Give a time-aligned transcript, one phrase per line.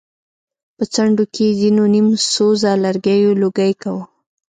[0.75, 4.03] په څنډو کې يې ځېنو نيم سوزه لرګيو لوګی کوه.